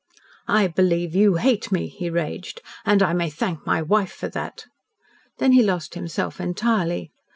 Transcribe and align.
"I 0.47 0.65
believe 0.65 1.13
you 1.13 1.35
hate 1.35 1.71
me," 1.71 1.87
he 1.87 2.09
raged. 2.09 2.63
"And 2.85 3.03
I 3.03 3.13
may 3.13 3.29
thank 3.29 3.67
my 3.67 3.83
wife 3.83 4.11
for 4.11 4.29
that." 4.29 4.65
Then 5.37 5.51
he 5.51 5.61
lost 5.61 5.93
himself 5.93 6.41
entirely. 6.41 7.11